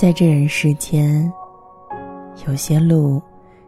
[0.00, 1.28] 在这人世间，
[2.46, 3.20] 有些路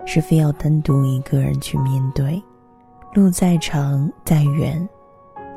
[0.06, 2.40] 是非要单独一个人去面对，
[3.14, 4.88] 路再长再远，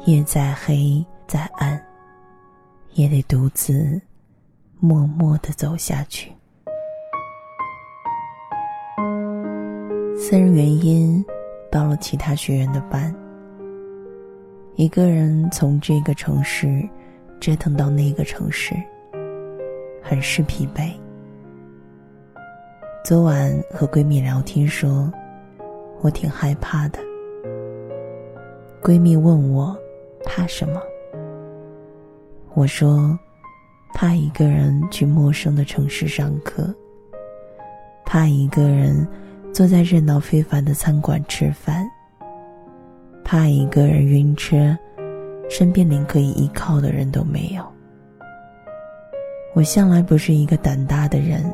[0.05, 1.79] 夜再黑再暗，
[2.93, 4.01] 也得独自
[4.79, 6.31] 默默的走下去。
[10.17, 11.23] 私人原因，
[11.71, 13.13] 报了其他学院的班。
[14.73, 16.83] 一个人从这个城市
[17.39, 18.73] 折腾到那个城市，
[20.03, 20.91] 很是疲惫。
[23.05, 25.11] 昨晚和闺蜜聊天说，
[26.01, 26.99] 我挺害怕的。
[28.81, 29.75] 闺蜜问我
[30.25, 30.81] 怕什么，
[32.53, 33.17] 我说
[33.93, 36.73] 怕一个人去陌生的城市上课，
[38.05, 39.07] 怕一个人
[39.53, 41.89] 坐在热闹非凡的餐馆吃饭。
[43.23, 44.77] 怕一个人晕车，
[45.49, 47.63] 身边连可以依靠的人都没有。
[49.53, 51.53] 我向来不是一个胆大的人。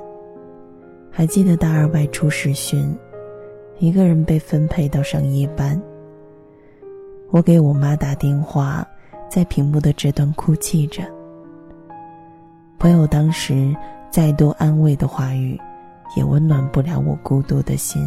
[1.11, 2.97] 还记得大二外出实训，
[3.79, 5.79] 一个人被分配到上夜班。
[7.29, 8.87] 我给我妈打电话，
[9.29, 11.03] 在屏幕的这端哭泣着。
[12.77, 13.75] 朋友当时
[14.09, 15.59] 再多安慰的话语，
[16.15, 18.01] 也温暖不了我孤独的心。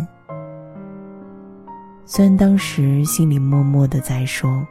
[2.06, 4.66] 虽然当时心里默默的在说，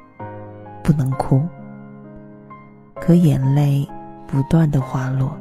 [0.83, 1.41] 不能哭，
[2.95, 3.87] 可眼泪
[4.31, 5.37] 不断的滑落，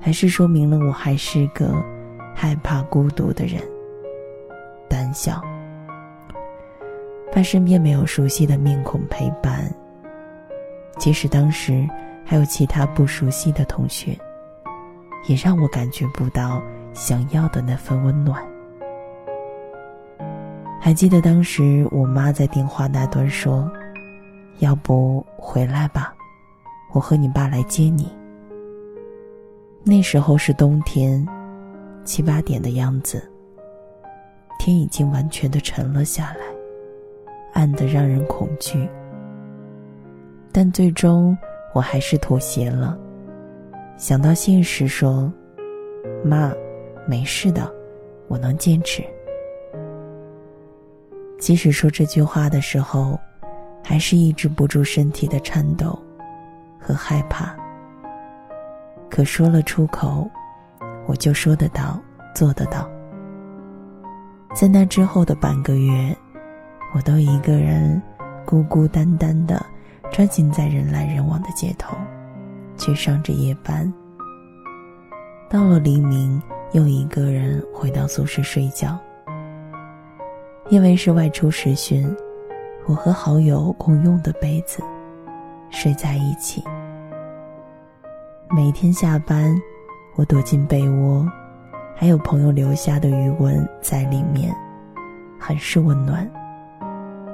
[0.00, 1.72] 还是说明了我还是个
[2.34, 3.62] 害怕孤独的人，
[4.88, 5.40] 胆小，
[7.32, 9.72] 怕身边没有熟悉的面孔陪伴。
[10.98, 11.88] 即使当时
[12.24, 14.18] 还有其他不熟悉的同学，
[15.28, 16.60] 也让我感觉不到
[16.92, 18.44] 想要的那份温暖。
[20.80, 23.70] 还记得当时我妈在电话那端说
[24.58, 26.12] ：“要不回来吧，
[26.94, 28.10] 我和你爸来接你。”
[29.84, 31.26] 那时候是冬天，
[32.04, 33.22] 七八点的样子。
[34.58, 36.46] 天已经完全的沉了下来，
[37.52, 38.88] 暗得让人恐惧。
[40.50, 41.36] 但最终
[41.74, 42.98] 我还是妥协了，
[43.98, 45.30] 想到现实说
[46.24, 46.50] ：“妈，
[47.06, 47.70] 没事的，
[48.28, 49.04] 我能坚持。”
[51.38, 53.18] 即使说这句话的时候，
[53.82, 55.98] 还是抑制不住身体的颤抖
[56.84, 57.56] 和害怕。
[59.10, 60.28] 可说了出口，
[61.06, 61.98] 我就说得到，
[62.34, 62.88] 做得到。
[64.54, 66.16] 在那之后的半个月，
[66.94, 68.00] 我都一个人
[68.44, 69.64] 孤孤单单的
[70.12, 71.96] 穿行在人来人往的街头，
[72.76, 73.92] 去上着夜班。
[75.48, 76.40] 到了黎明，
[76.72, 78.98] 又一个人回到宿舍睡觉。
[80.70, 82.12] 因为是外出实训，
[82.86, 84.82] 我和好友共用的被子，
[85.74, 86.62] 睡在一起。
[88.56, 89.60] 每天下班，
[90.14, 91.28] 我躲进被窝，
[91.96, 94.54] 还有朋友留下的余温在里面，
[95.38, 96.30] 很是温暖，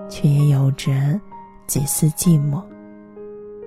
[0.09, 0.91] 却也有着
[1.67, 2.62] 几丝寂寞。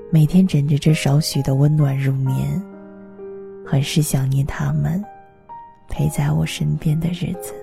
[0.10, 2.60] 每天枕着这少许的温暖入眠，
[3.64, 5.04] 很是想念他们
[5.88, 7.54] 陪在我身边的日子。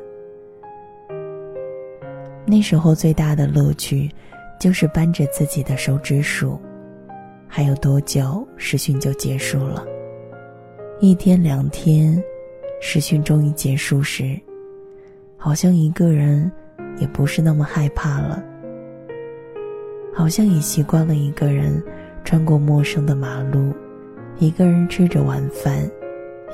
[2.46, 4.10] 那时候最大的乐趣，
[4.60, 6.60] 就是扳着自己的手指数，
[7.52, 9.84] 还有多久实训就结束了。
[11.00, 12.22] 一天两天，
[12.80, 14.38] 实训终于结束时，
[15.36, 16.50] 好像一个人
[16.98, 18.40] 也不是那么害怕了。
[20.14, 21.82] 好像也习惯了一个人
[22.22, 23.74] 穿过陌生的马路，
[24.38, 25.90] 一个人吃着晚饭，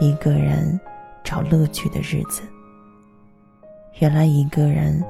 [0.00, 0.80] 一个人
[1.22, 2.40] 找乐趣的日子。
[3.98, 5.04] 原来一个人。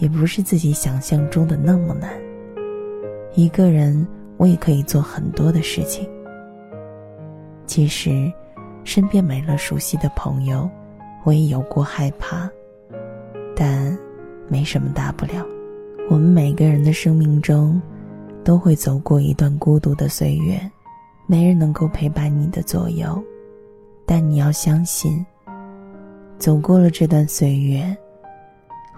[0.00, 2.08] 也不是自己想象中的那么难。
[3.34, 4.06] 一个人，
[4.38, 6.08] 我也可以做很多的事情。
[7.66, 8.32] 其实，
[8.84, 10.68] 身边没了熟悉的朋友，
[11.24, 12.48] 我也有过害怕，
[13.54, 13.96] 但
[14.48, 15.44] 没什么大不了。
[16.08, 17.78] 我们每个人的生命中，
[18.42, 20.58] 都会走过一段孤独的岁月，
[21.26, 23.22] 没人能够陪伴你的左右，
[24.06, 25.24] 但你要相信，
[26.38, 27.94] 走过了这段岁月。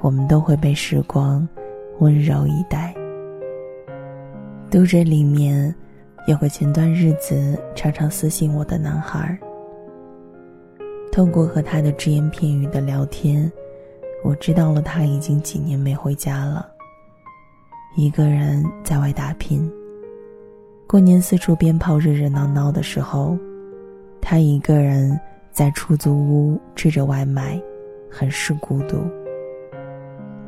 [0.02, 1.46] 我们都会被时光
[1.98, 2.94] 温柔以待。
[4.70, 5.75] 读者里面
[6.28, 9.37] 有个前段日子常常私信我的男孩。
[11.11, 13.50] 通过和他的只言片语的聊天，
[14.22, 16.70] 我知道了他已经几年没回家了。
[17.96, 19.69] 一个人在外打拼。
[20.87, 23.37] 过年四处鞭炮热热闹闹的时候，
[24.20, 25.19] 他一个人
[25.50, 27.61] 在出租屋吃着外卖，
[28.08, 28.99] 很是孤独。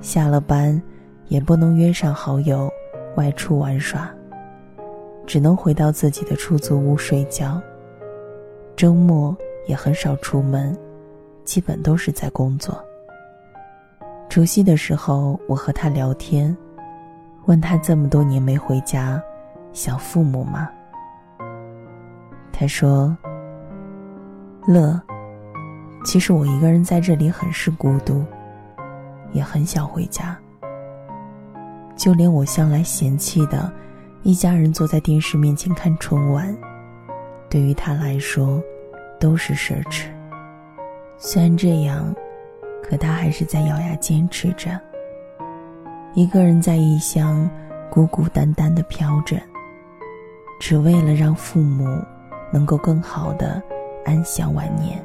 [0.00, 0.80] 下了班，
[1.26, 2.70] 也不能约上好友
[3.16, 4.10] 外出玩耍，
[5.26, 7.60] 只能回到自己的出租屋睡觉。
[8.74, 9.36] 周末
[9.66, 10.76] 也很少出门，
[11.44, 12.82] 基本都是在工作。
[14.28, 16.56] 除夕的时候，我和他聊天，
[17.44, 19.22] 问他这么多年没回家，
[19.72, 20.70] 想父母吗？
[22.50, 23.14] 他说
[24.66, 25.00] ：“乐，
[26.04, 28.24] 其实我一个人在这里很是孤独，
[29.32, 30.38] 也很想回家。
[31.96, 33.72] 就连我向来嫌弃的，
[34.22, 36.56] 一家人坐在电视面前看春晚，
[37.48, 38.62] 对于他来说，
[39.20, 40.06] 都是奢侈。
[41.16, 42.14] 虽然这样，
[42.82, 44.80] 可他还是在咬牙坚持着。
[46.14, 47.48] 一个人在异乡，
[47.90, 49.36] 孤孤单单的飘着，
[50.60, 51.98] 只为了让父母。”
[52.54, 53.62] 能够更好的
[54.04, 55.02] 安享晚年。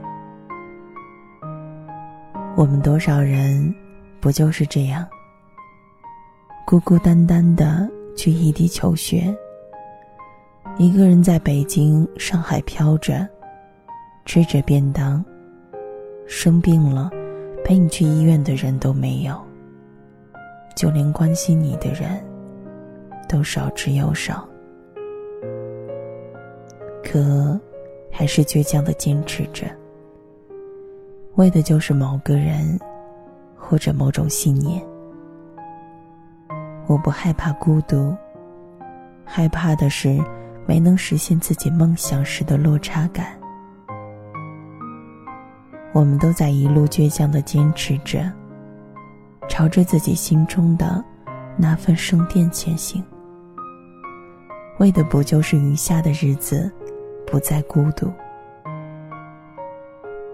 [2.58, 3.74] 我们多少人
[4.20, 5.08] 不就是这样，
[6.70, 9.34] 孤孤单单的去异地求学，
[10.78, 13.26] 一个人在北京、上海飘着，
[14.26, 15.24] 吃着便当，
[16.28, 17.10] 生病了，
[17.64, 19.34] 陪你去医院的人都没有，
[20.76, 22.22] 就连关心你的人
[23.30, 24.46] 都少之又少。
[27.02, 27.58] 可，
[28.12, 29.66] 还是倔强的坚持着，
[31.36, 32.78] 为的就是某个人，
[33.56, 34.86] 或者某种信念。
[36.88, 38.16] 我不害怕孤独，
[39.26, 40.18] 害怕的是
[40.66, 43.28] 没能实现自己梦想时的落差感。
[45.92, 48.32] 我们都在一路倔强的坚持着，
[49.50, 51.04] 朝着自己心中的
[51.58, 53.04] 那份圣殿前行，
[54.80, 56.72] 为的不就是余下的日子？
[57.26, 58.10] 不再孤独。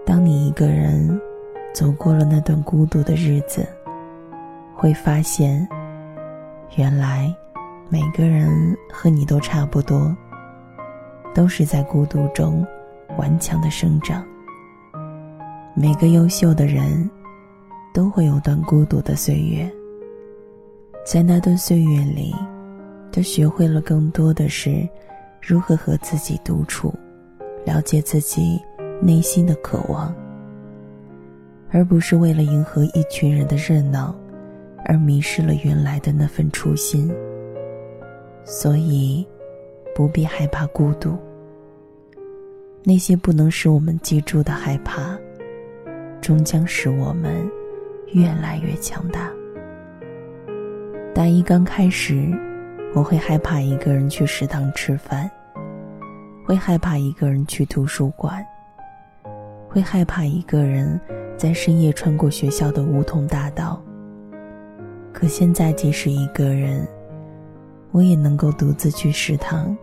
[0.06, 1.20] 当你一个人
[1.72, 3.66] 走过了那段孤独的日子，
[4.76, 5.66] 会发现，
[6.76, 7.34] 原来
[7.88, 10.14] 每个人和你都差不多，
[11.34, 12.66] 都是在孤独中
[13.16, 14.24] 顽强的生长。
[15.74, 17.08] 每个优秀的人，
[17.92, 19.70] 都会有段孤独的岁月，
[21.04, 22.34] 在那段岁月里，
[23.12, 24.88] 他学会了更多的是。
[25.46, 26.90] 如何和自己独处，
[27.66, 28.58] 了解自己
[29.02, 30.10] 内心的渴望，
[31.70, 34.14] 而不是为了迎合一群人的热闹，
[34.84, 37.12] 而迷失了原来的那份初心。
[38.44, 39.26] 所以，
[39.94, 41.16] 不必害怕孤独。
[42.82, 45.18] 那些不能使我们记住的害怕，
[46.20, 47.50] 终将使我们
[48.12, 49.30] 越来越强大。
[51.14, 52.32] 大一刚开始。
[52.96, 55.28] 我会害怕一个人去食堂吃饭，
[56.46, 58.40] 会害怕一个人去图书馆，
[59.68, 61.00] 会害怕一个人
[61.36, 63.82] 在深夜穿过学校的梧桐大道。
[65.24, 66.86] 可现在，即使一个人，
[67.92, 69.74] 我也能够独自去食堂，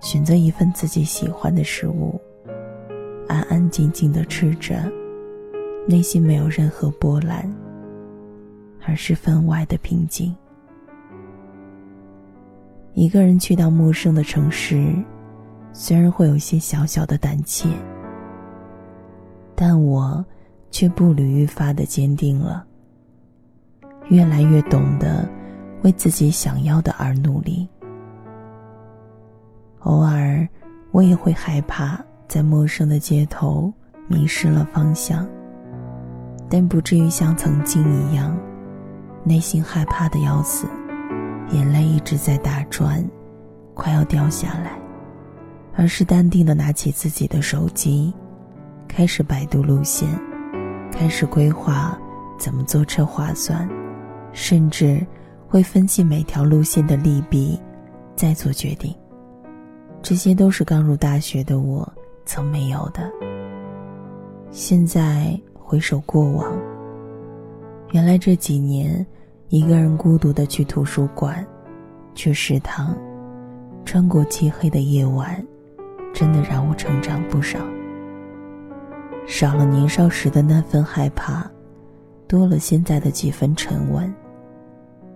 [0.00, 2.18] 选择一份自己喜欢的食物，
[3.28, 4.90] 安安静静的吃着，
[5.86, 7.54] 内心没有任何波澜，
[8.86, 10.34] 而是分外的平静。
[12.94, 14.90] 一个人去到陌生的城市，
[15.74, 17.68] 虽然会有些小小的胆怯，
[19.54, 20.24] 但我
[20.70, 22.64] 却步履愈发的坚定了。
[24.10, 25.28] 越来越懂得
[25.82, 27.68] 为自己想要的而努力。
[29.80, 30.46] 偶尔，
[30.90, 33.72] 我也会害怕在陌生的街头
[34.06, 35.26] 迷失了方向，
[36.48, 38.36] 但不至于像曾经一样，
[39.24, 40.66] 内心害怕的要死。
[41.50, 43.02] 眼泪一直在打转，
[43.72, 44.78] 快要掉下来，
[45.74, 48.12] 而是淡定的拿起自己的手机，
[48.86, 50.08] 开始百度路线，
[50.92, 51.98] 开始规划
[52.38, 53.66] 怎么坐车划算，
[54.32, 55.04] 甚至
[55.46, 57.60] 会分析每条路线的利弊，
[58.14, 58.94] 再做决定。
[60.02, 61.90] 这些都是刚入大学的我
[62.24, 63.10] 曾没有的。
[64.50, 66.56] 现在回首过往，
[67.92, 69.06] 原来这几年。
[69.50, 71.42] 一个人孤独的去图书馆，
[72.14, 72.94] 去食堂，
[73.82, 75.42] 穿过漆黑的夜晚，
[76.12, 77.58] 真的让我成长不少。
[79.26, 81.50] 少了年少时的那份害怕，
[82.28, 84.14] 多了现在的几分沉稳。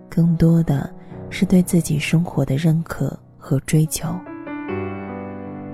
[0.09, 0.93] 更多的
[1.29, 4.09] 是对自己生活的认可和追求。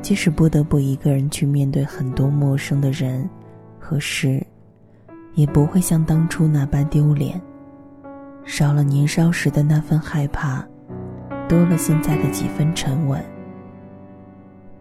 [0.01, 3.27] 即使不得不一个人去面对很多陌生的人
[3.77, 4.46] 和事，
[5.34, 7.41] 也不会像当初那般丢脸。
[8.46, 10.65] 少了年少时的那份害怕，
[11.48, 13.24] 多了现在的几分沉稳。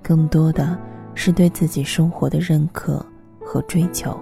[0.01, 0.79] 更多的
[1.15, 3.05] 是对自己生活的认可
[3.41, 4.19] 和追求，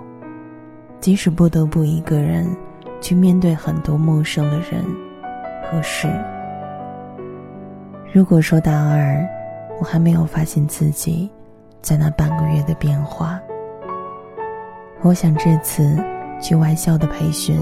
[1.00, 2.46] 即使不得不一个人
[3.00, 4.84] 去面对很多陌生的人
[5.70, 6.08] 和事。
[8.12, 9.28] 如果说大二，
[9.78, 11.30] 我还没有发现自己
[11.82, 13.38] 在那半个月的变化。
[15.02, 16.02] 我想这次
[16.40, 17.58] 去外校的培训，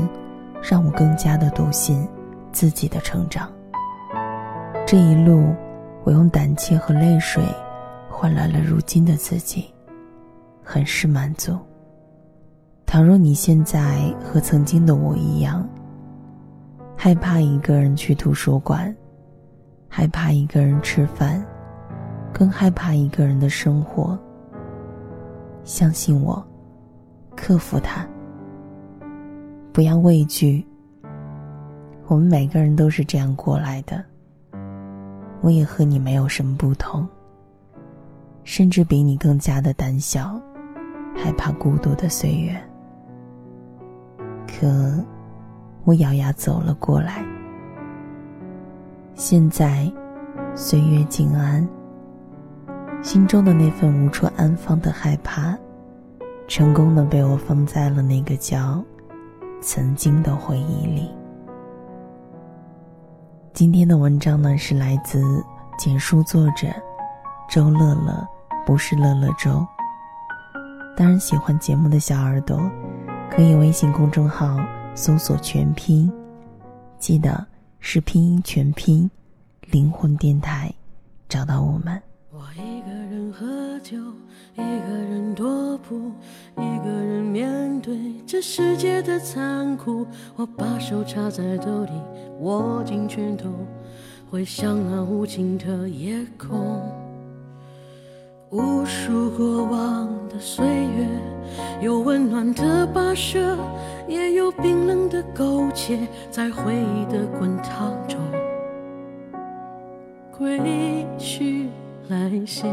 [0.63, 2.09] 让我更加的笃信
[2.53, 3.51] 自己的成长。
[4.87, 5.53] 这一路，
[6.05, 7.43] 我用胆怯和泪水
[8.09, 9.67] 换来了如今的自己，
[10.63, 11.59] 很是满足。
[12.95, 15.69] 倘若你现在和曾经的我一样，
[16.97, 18.95] 害怕一个人去图书馆，
[19.89, 21.45] 害怕一个人吃饭，
[22.33, 24.17] 更害怕一个人的生活，
[25.65, 26.41] 相信我。
[27.35, 28.07] 克服它，
[29.73, 30.65] 不要畏惧。
[32.07, 34.05] 我们每个人都是这样过来的。
[35.41, 37.05] 我也和你没有什么不同，
[38.45, 40.41] 甚至比你更加的胆小，
[41.17, 42.57] 害怕孤独的岁月。
[44.65, 45.05] 可，
[45.85, 47.23] 我咬牙走了过来。
[49.15, 49.93] 现在，
[50.55, 51.69] 岁月静安，
[53.03, 55.55] 心中的那份无处安放的害怕。
[56.49, 58.83] 成功的被我放在了那个叫
[59.61, 61.11] “曾经”的回忆里。
[63.53, 65.23] 今天的文章呢，是来自
[65.77, 66.69] 简书作者
[67.51, 68.27] 周乐乐，
[68.65, 69.63] 不是乐乐周。
[70.97, 72.59] 当然，喜欢节目的小耳朵，
[73.37, 74.65] 可以微信公众号
[74.95, 76.09] 搜索全拼，
[77.01, 77.45] 记得
[77.81, 79.11] 是拼音全拼，
[79.73, 80.73] 灵魂电台，
[81.29, 82.01] 找到我们。
[82.31, 83.45] 我一个人喝
[83.81, 83.97] 酒。
[84.57, 86.13] 一个人踱步，
[86.59, 90.07] 一个人面对这世界的残酷。
[90.37, 91.91] 我把手插在兜里，
[92.39, 93.51] 握紧拳头，
[94.31, 97.04] 回想那无尽的夜空。
[98.55, 101.09] 无数过往的岁月，
[101.81, 103.59] 有温暖的跋涉，
[104.07, 105.99] 也有冰冷的苟且，
[106.31, 108.17] 在回忆的滚烫中，
[110.31, 111.69] 归去
[112.07, 112.69] 来兮。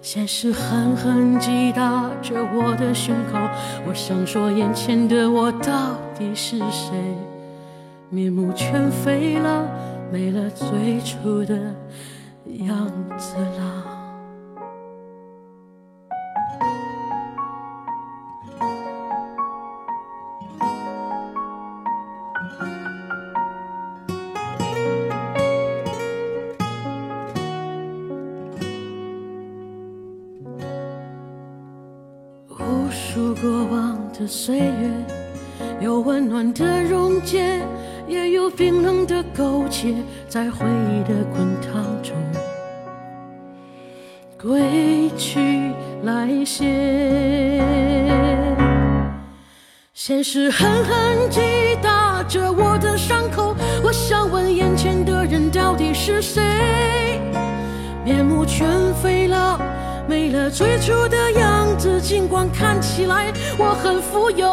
[0.00, 3.38] 现实狠狠击打着我的胸口，
[3.86, 6.96] 我想说，眼前的我到底是谁？
[8.08, 9.68] 面目全非了，
[10.10, 11.54] 没了最初的
[12.66, 13.34] 样子
[34.26, 34.90] 的岁月，
[35.78, 37.62] 有温暖的溶解，
[38.08, 39.94] 也有冰冷的苟且，
[40.28, 42.16] 在回忆的滚烫中，
[44.36, 45.70] 归去
[46.02, 46.64] 来兮。
[49.94, 51.40] 现实狠狠击
[51.80, 53.54] 打着我的伤口，
[53.84, 56.42] 我想问眼前的人到底是谁？
[58.04, 59.05] 面目全非。
[60.26, 64.48] 没了最初的样子，尽管看起来我很富有。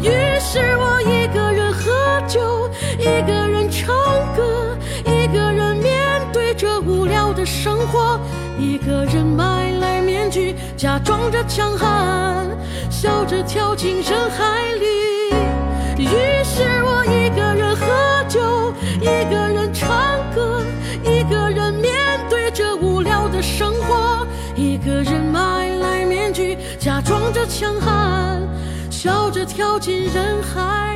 [0.00, 0.08] 于
[0.40, 1.92] 是我一个人喝
[2.26, 3.94] 酒，一个人唱
[4.34, 4.74] 歌，
[5.04, 5.92] 一个人面
[6.32, 8.18] 对着无聊的生活，
[8.58, 12.48] 一个人买来面具，假装着强悍，
[12.88, 14.86] 笑着跳进人海里。
[15.98, 16.08] 于
[16.42, 19.61] 是我一个人喝酒，一个人
[29.52, 30.91] 跳进人海。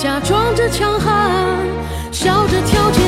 [0.00, 1.58] 假装着强悍，
[2.12, 3.02] 笑着跳进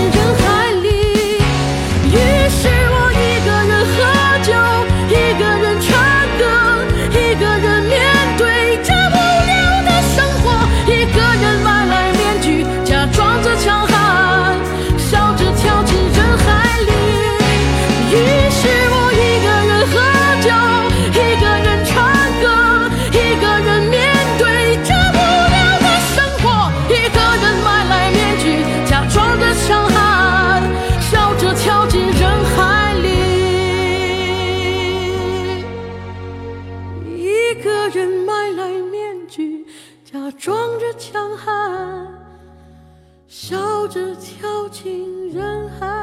[43.31, 46.00] 笑着跳进人海。